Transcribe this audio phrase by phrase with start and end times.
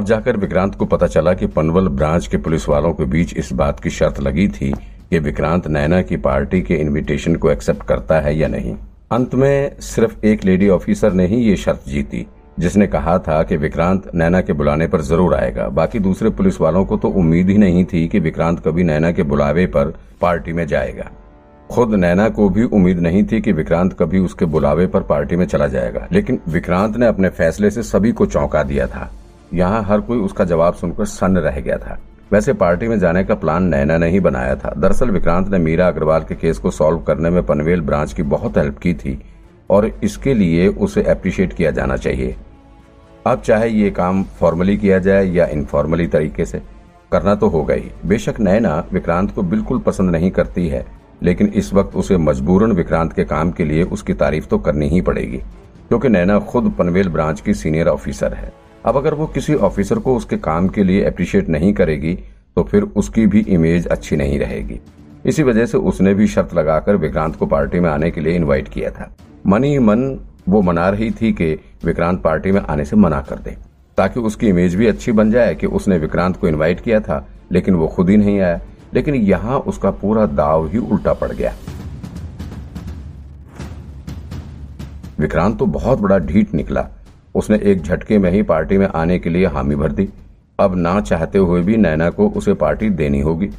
[0.00, 3.52] अब जाकर विक्रांत को पता चला कि पनवल ब्रांच के पुलिस वालों के बीच इस
[3.52, 4.72] बात की शर्त लगी थी
[5.10, 8.74] कि विक्रांत नैना की पार्टी के इनविटेशन को एक्सेप्ट करता है या नहीं।
[9.12, 12.26] अंत में सिर्फ़ एक लेडी ऑफिसर ने ही ये शर्त जीती,
[12.58, 16.84] जिसने कहा था कि विक्रांत नैना के बुलाने पर ज़रूर आएगा। बाकी दूसरे पुलिस वालों
[16.84, 20.66] को तो उम्मीद ही नहीं थी कि विक्रांत कभी नैना के बुलावे पर पार्टी में
[20.66, 21.10] जाएगा।
[21.70, 25.46] खुद नैना को भी उम्मीद नहीं थी कि विक्रांत कभी उसके बुलावे पर पार्टी में
[25.46, 29.10] चला जाएगा, लेकिन विक्रांत ने अपने फैसले से सभी को चौंका दिया था।
[29.52, 31.98] यहाँ हर कोई उसका जवाब सुनकर सन्न रह गया था।
[32.32, 35.86] वैसे पार्टी में जाने का प्लान नैना ने ही बनाया था। दरअसल विक्रांत ने मीरा
[35.88, 39.18] अग्रवाल के केस को सॉल्व करने में पनवेल ब्रांच की बहुत हेल्प की थी,
[39.70, 42.36] और इसके लिए उसे अप्रिशिएट किया जाना चाहिए।
[43.26, 46.62] अब चाहे ये काम फॉर्मली किया जाए या इनफॉर्मली तरीके से,
[47.12, 50.84] करना तो होगा ही। बेशक नैना विक्रांत को बिल्कुल पसंद नहीं करती है,
[51.22, 55.00] लेकिन इस वक्त उसे मजबूरन विक्रांत के काम के लिए उसकी तारीफ़ तो करनी ही
[55.00, 55.38] पड़ेगी,
[55.88, 58.52] क्योंकि नैना खुद पनवेल ब्रांच की सीनियर ऑफिसर है।
[58.86, 62.14] अब अगर वो किसी ऑफिसर को उसके काम के लिए अप्रिशिएट नहीं करेगी
[62.56, 64.80] तो फिर उसकी भी इमेज अच्छी नहीं रहेगी।
[65.26, 68.68] इसी वजह से उसने भी शर्त लगाकर विक्रांत को पार्टी में आने के लिए इनवाइट
[68.68, 69.10] किया था।
[69.46, 71.52] मन ही मन वो मना रही थी कि
[71.84, 73.56] विक्रांत पार्टी में आने से मना कर दे,
[73.98, 77.74] ताकि उसकी इमेज भी अच्छी बन जाए कि उसने विक्रांत को इनवाइट किया था, लेकिन
[77.74, 78.60] वो खुद ही नहीं आया।
[78.94, 81.54] लेकिन यहाँ उसका पूरा दाव ही उल्टा पड़ गया।
[85.18, 86.88] विक्रांत तो बहुत बड़ा ढीठ निकला।
[87.34, 90.08] उसने एक झटके में ही पार्टी में आने के लिए हामी भर दी।
[90.58, 93.50] अब ना चाहते हुए भी नैना को उसे पार्टी देनी होगी।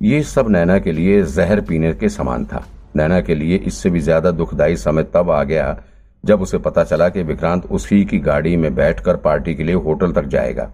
[0.00, 2.64] ये सब नैना के लिए जहर पीने के समान था।
[2.96, 5.76] नैना के लिए इससे भी ज़्यादा दुखदायी समय तब आ गया
[6.24, 10.12] जब उसे पता चला कि विक्रांत उसी की गाड़ी में बैठकर पार्टी के लिए होटल
[10.12, 10.70] तक जाएगा।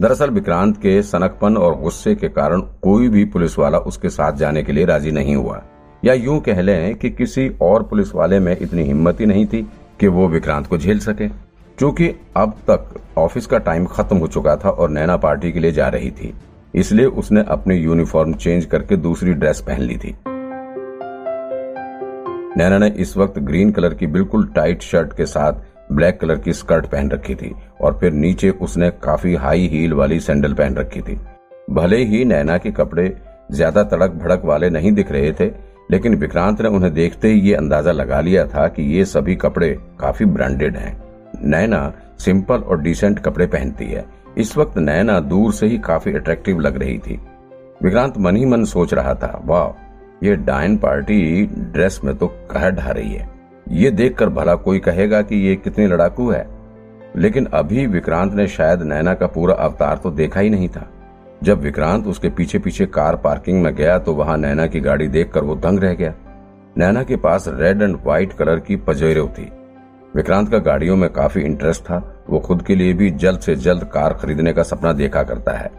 [0.00, 4.62] दरअसल विक्रांत के सनकपन और गुस्से के कारण कोई भी पुलिस वाला उसके साथ जाने
[4.62, 5.62] के लिए राज़ी नहीं हुआ।
[6.02, 9.62] या यूँ कह लें कि किसी और पुलिस वाले में इतनी हिम्मत ही नहीं थी
[10.00, 11.28] कि वो विक्रांत को झेल सके।
[11.78, 15.72] क्योंकि अब तक ऑफ़िस का टाइम खत्म हो चुका था और नैना पार्टी के लिए
[15.72, 16.32] जा रही थी,
[16.74, 20.14] इसलिए उसने अपनी यूनिफॉर्म चेंज करके दूसरी ड्रेस पहन ली थी।
[22.56, 26.52] नैना ने इस वक्त ग्रीन कलर की बिल्कुल टाइट शर्ट के साथ ब्लैक कलर की
[26.54, 31.00] स्कर्ट पहन रखी थी और फिर नीचे उसने काफ़ी हाई हील वाली सैंडल पहन रखी
[31.00, 31.18] थी।
[31.70, 33.14] भले ही नैना के कपड़े
[33.50, 35.50] ज़्यादा तड़क भड़क वाले नहीं दिख रहे थे,
[35.90, 39.76] लेकिन विक्रांत ने उन्हें देखते ही ये अंदाज़ा लगा लिया था कि ये सभी कपड़े
[40.00, 41.07] काफ़ी ब्रांडेड हैं।
[41.42, 44.04] नैना सिंपल और डिसेंट कपड़े पहनती है।
[44.38, 47.20] इस वक्त नैना दूर से ही काफ़ी अट्रैक्टिव लग रही थी।
[47.82, 49.84] विक्रांत मन ही मन सोच रहा था, वाह,
[50.26, 53.28] ये डायन पार्टी ड्रेस में तो कह ढा रही है।
[53.70, 56.46] ये देखकर भला कोई कहेगा कि ये कितनी लड़ाकू है?
[57.16, 60.90] लेकिन अभी विक्रांत ने शायद नैना का पूरा अवतार तो देखा ही नहीं था।
[61.42, 65.44] जब विक्रांत उसके पीछे पीछे कार पार्किंग में गया तो वहाँ नैना की गाड़ी देखकर
[65.44, 66.14] वो दंग रह गया।
[66.78, 69.50] नैना के पास रेड एंड व्हाइट कलर की पजेरो थी।
[70.18, 73.84] विक्रांत का गाड़ियों में काफ़ी इंटरेस्ट था। वो खुद के लिए भी जल्द से जल्द
[73.84, 75.70] कार खरीदने का सपना देखा करता है।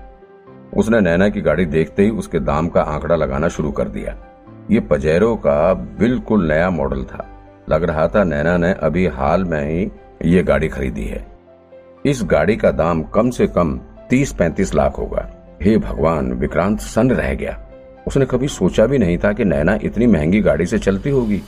[0.77, 4.17] उसने नैना की गाड़ी देखते ही उसके दाम का आंकड़ा लगाना शुरू कर दिया।
[4.71, 7.27] ये पजेरो का बिल्कुल नया मॉडल था।
[7.69, 9.91] लग रहा था नैना ने अभी हाल में ही
[10.25, 11.27] ये गाड़ी खरीदी है।
[12.05, 13.79] इस गाड़ी का दाम कम से कम
[14.09, 15.29] तीस पैंतीस लाख होगा।
[15.61, 17.59] हे भगवान, विक्रांत सन रह गया।
[18.07, 21.41] उसने कभी सोचा भी नहीं था कि नैना इतनी महँगी गाड़ी से चलती होगी।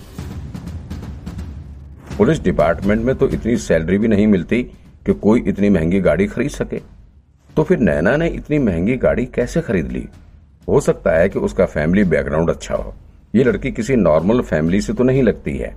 [2.22, 4.64] पुलिस डिपार्टमेंट में तो इतनी सैलरी भी नहीं मिलती
[5.06, 6.80] कि कोई इतनी महँगी गाड़ी खरीद सके।
[7.56, 10.08] तो फिर नैना ने इतनी महँगी गाड़ी कैसे खरीद ली?
[10.70, 12.94] हो सकता है कि उसका फैमिली बैकग्राउंड अच्छा हो।
[13.36, 15.74] ये लड़की किसी नॉर्मल फैमिली से तो नहीं लगती है।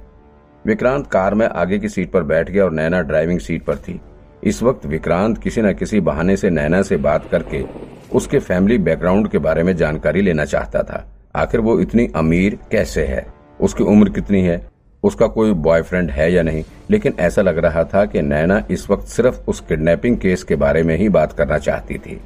[0.66, 4.00] विक्रांत कार में आगे की सीट पर बैठ गया और नैना ड्राइविंग सीट पर थी।
[4.44, 7.65] इस वक्त विक्रांत किसी न किसी बहाने से नैना से बात करके
[8.12, 11.05] उसके फैमिली बैकग्राउंड के बारे में जानकारी लेना चाहता था।
[11.37, 13.26] आखिर वो इतनी अमीर कैसे है?
[13.61, 14.74] उसकी उम्र कितनी है?
[15.04, 19.06] उसका कोई बॉयफ्रेंड है या नहीं। लेकिन ऐसा लग रहा था कि नैना इस वक्त
[19.06, 22.20] सिर्फ़ उस किडनैपिंग केस के बारे में ही बात करना चाहती थी।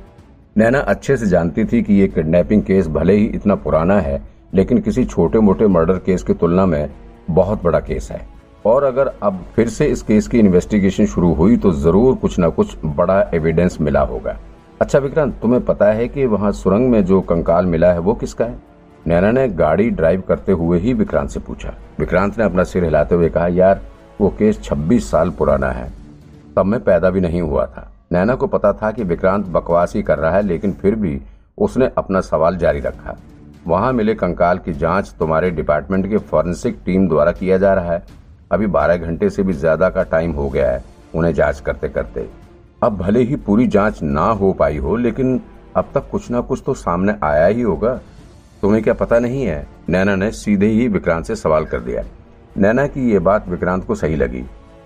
[0.56, 4.20] नैना अच्छे से जानती थी कि ये किडनैपिंग केस भले ही इतना पुराना है,
[4.54, 6.88] लेकिन किसी छोटे मोटे मर्डर केस की तुलना में
[7.30, 8.20] बहुत बड़ा केस है।
[8.66, 12.50] और अगर अब फिर से इस केस की इन्वेस्टिगेशन शुरू हुई तो ज़रूर कुछ न
[12.50, 14.36] कुछ बड़ा एविडेंस मिला होगा।
[14.80, 18.44] अच्छा विक्रांत, तुम्हें पता है कि वहाँ सुरंग में जो कंकाल मिला है, वो किसका
[18.44, 18.58] है?
[19.06, 23.14] नैना ने गाड़ी ड्राइव करते हुए ही विक्रांत से पूछा। विक्रांत ने अपना सिर हिलाते
[23.14, 23.80] हुए कहा, यार,
[24.20, 25.90] वो केस 26 साल पुराना है।
[26.56, 30.02] तब मैं पैदा भी नहीं हुआ था। नैना को पता था कि विक्रांत बकवास ही
[30.02, 31.20] कर रहा है, लेकिन फिर भी
[31.58, 33.16] उसने अपना सवाल जारी रखा।
[33.66, 38.02] वहाँ मिले कंकाल की जाँच तुम्हारे डिपार्टमेंट के फॉरेंसिक टीम द्वारा किया जा रहा है।
[38.52, 40.84] अभी बारह घंटे से भी ज़्यादा का टाइम हो गया है
[41.14, 42.28] उन्हें जाँच करते करते।
[42.82, 45.40] अब भले ही पूरी जाँच ना हो पाई हो, लेकिन
[45.76, 47.98] अब तक कुछ ना कुछ तो सामने आया ही होगा।
[48.62, 49.66] तुम्हें क्या पता नहीं है?
[49.88, 52.02] नैना ने सीधे ही विक्रांत से सवाल कर दिया।
[52.56, 54.44] नैना की ये बात विक्रांत को सही लगी।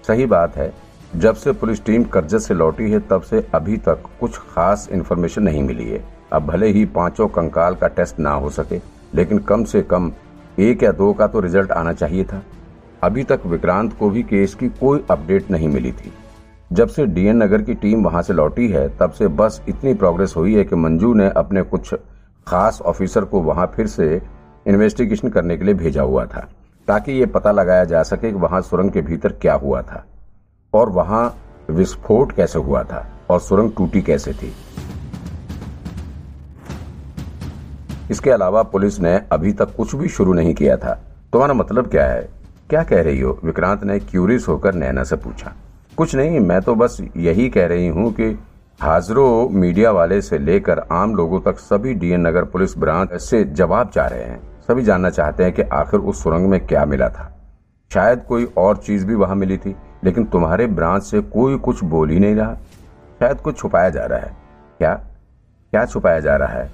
[0.09, 0.73] सही बात है,
[1.17, 5.43] जब से पुलिस टीम करजत से लौटी है, तब से अभी तक कुछ खास इन्फॉर्मेशन
[5.43, 8.81] नहीं मिली है। अब भले ही पाँचों कंकाल का टेस्ट ना हो सके,
[9.15, 10.13] लेकिन कम से कम
[10.59, 12.43] एक या दो का तो रिज़ल्ट आना चाहिए था।
[13.03, 16.13] अभी तक विक्रांत को भी केस की कोई अपडेट नहीं मिली थी।
[16.73, 20.35] जब से डीएन नगर की टीम वहाँ से लौटी है, तब से बस इतनी प्रोग्रेस
[20.37, 21.95] हुई है कि मंजू ने अपने कुछ
[22.47, 24.23] खास ऑफिसर को वहाँ फिर से
[24.67, 26.49] इन्वेस्टिगेशन करने के लिए भेजा हुआ था,
[26.89, 30.05] ताकि ये पता लगाया जा सके कि वहाँ सुरंग के भीतर क्या हुआ था,
[30.75, 31.37] और वहाँ
[31.71, 34.53] विस्फोट कैसे हुआ था, और सुरंग टूटी कैसे थी।
[38.11, 40.95] इसके अलावा पुलिस ने अभी तक कुछ भी शुरू नहीं किया था।
[41.33, 42.29] तुम्हारा मतलब क्या है?
[42.71, 43.39] क्या कह रही हो?
[43.45, 45.53] विक्रांत ने क्यूरियस होकर नैना से पूछा।
[45.97, 48.39] कुछ नहीं, मैं तो बस यही कह रही हूँ कि
[48.83, 53.89] हाजरों मीडिया वाले से लेकर आम लोगों तक सभी डीएन नगर पुलिस ब्रांच से जवाब
[53.89, 57.41] चाह रहे हैं। सभी जानना चाहते हैं कि आखिर उस सुरंग में क्या मिला था।
[57.95, 62.11] शायद कोई और चीज़ भी वहाँ मिली थी, लेकिन तुम्हारे ब्रांच से कोई कुछ बोल
[62.11, 62.55] ही नहीं रहा।
[63.19, 64.37] शायद कुछ छुपाया जा रहा है।
[64.79, 64.95] क्या?
[65.71, 66.71] क्या छुपाया जा रहा है?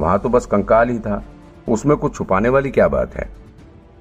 [0.00, 1.24] वहाँ तो बस कंकाल ही था।
[1.68, 3.28] उसमें कुछ छुपाने वाली क्या बात है?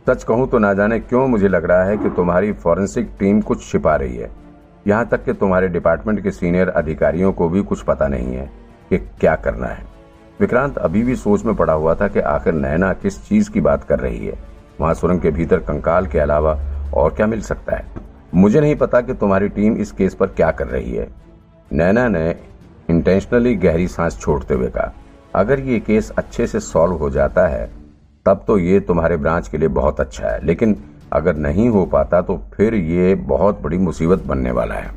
[0.09, 3.71] सच कहूँ तो ना जाने क्यों मुझे लग रहा है कि तुम्हारी फॉरेंसिक टीम कुछ
[3.71, 4.40] छिपा रही है।
[4.87, 8.49] यहाँ तक कि तुम्हारे डिपार्टमेंट के सीनियर अधिकारियों को भी कुछ पता नहीं है
[8.89, 9.85] कि क्या करना है।
[10.39, 13.83] विक्रांत अभी भी सोच में पड़ा हुआ था कि आखिर नैना किस चीज़ की बात
[13.83, 14.37] कर रही है।
[14.81, 16.59] वहाँ सुरंग के भीतर कंकाल के अलावा
[16.93, 17.85] और क्या मिल सकता है?
[18.35, 21.07] मुझे नहीं पता कि तुम्हारी टीम इस केस पर क्या कर रही है।
[21.71, 22.29] नैना ने
[22.89, 24.93] इंटेंशनली गहरी सांस छोड़ते हुए कहा,
[25.35, 27.69] अगर ये केस अच्छे से सॉल्व हो जाता है,
[28.25, 30.75] तब तो ये तुम्हारे ब्रांच के लिए बहुत अच्छा है, लेकिन
[31.11, 34.91] अगर नहीं हो पाता तो फिर ये बहुत बड़ी मुसीबत बनने वाला है।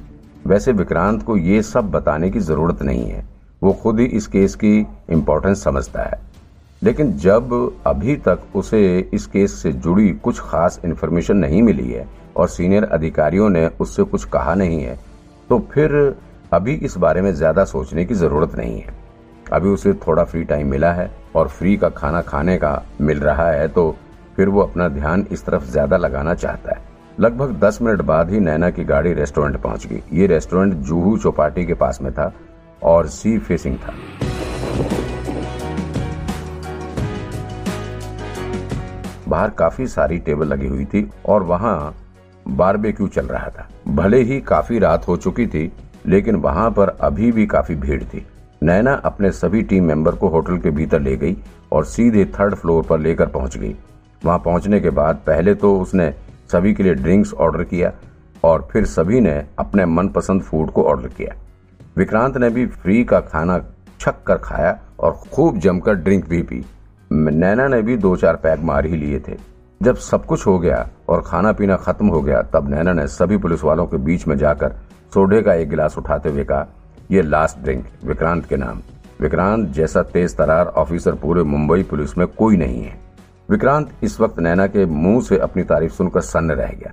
[0.47, 3.25] वैसे विक्रांत को ये सब बताने की ज़रूरत नहीं है।
[3.63, 4.79] वो खुद ही इस केस की
[5.11, 6.19] इम्पोर्टेंस समझता है।
[6.83, 7.53] लेकिन जब
[7.87, 12.07] अभी तक उसे इस केस से जुड़ी कुछ खास इन्फॉर्मेशन नहीं मिली है
[12.37, 14.99] और सीनियर अधिकारियों ने उससे कुछ कहा नहीं है
[15.51, 15.95] तो फिर
[16.53, 18.95] अभी इस बारे में ज़्यादा सोचने की ज़रूरत नहीं है।
[19.53, 23.51] अभी उसे थोड़ा फ्री टाइम मिला है और फ्री का खाना खाने का मिल रहा
[23.51, 23.95] है तो
[24.37, 26.83] फिर वो अपना ध्यान इस तरफ़ ज़्यादा लगाना चाहता है।
[27.21, 31.67] लगभग दस मिनट बाद ही नैना की गाड़ी रेस्टोरेंट पहुँच गई। ये रेस्टोरेंट जूहू चौपाटी
[31.67, 32.33] के पास में था
[32.83, 33.95] और सी फेसिंग था।
[39.29, 41.95] बाहर काफ़ी सारी टेबल लगी हुई थी और वहाँ
[42.49, 45.71] बारबेक्यू चल रहा था। भले ही काफ़ी रात हो चुकी थी,
[46.07, 48.27] लेकिन वहाँ पर अभी भी काफ़ी भीड़ थी।
[48.63, 51.37] नैना अपने सभी टीम मेंबर को होटल के भीतर ले गई
[51.73, 53.75] और सीधे थर्ड फ्लोर पर लेकर पहुँच गई।
[54.25, 56.13] वहाँ पहुँचने के बाद पहले तो उसने
[56.53, 57.93] सभी के लिए ड्रिंक्स ऑर्डर किया
[58.45, 61.35] और फिर सभी ने अपने मनपसंद फ़ूड को ऑर्डर किया।
[61.97, 63.59] विक्रांत ने भी फ्री का खाना
[64.01, 66.65] छक कर खाया और खूब जमकर ड्रिंक भी पी।
[67.11, 69.37] नैना ने भी दो चार पैक मार ही लिए थे।
[69.81, 73.37] जब सब कुछ हो गया और खाना पीना खत्म हो गया, तब नैना ने सभी
[73.37, 74.73] पुलिस वालों के बीच में जाकर
[75.15, 76.67] सोडे का एक गिलास उठाते हुए कहा,
[77.11, 78.81] ये लास्ट ड्रिंक विक्रांत के नाम।
[79.21, 82.99] विक्रांत जैसा तेज तरार ऑफिसर पूरे मुंबई पुलिस में कोई नहीं है।
[83.51, 86.93] विक्रांत इस वक्त नैना के मुँह से अपनी तारीफ़ सुनकर सन्न रह गया।